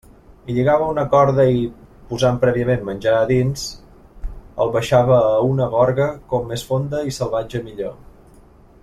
Hi 0.45 0.53
lligava 0.57 0.85
una 0.93 1.01
corda 1.09 1.43
i, 1.57 1.61
posant 2.13 2.39
prèviament 2.45 2.81
menjar 2.89 3.13
a 3.19 3.27
dins, 3.33 3.67
el 4.65 4.73
baixava 4.79 5.21
a 5.29 5.37
una 5.51 5.71
gorga 5.77 6.09
com 6.33 6.49
més 6.53 6.65
fonda 6.71 7.07
i 7.13 7.15
salvatge 7.21 7.63
millor. 7.69 7.95